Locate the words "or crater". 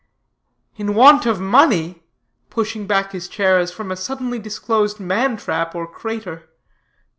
5.75-6.49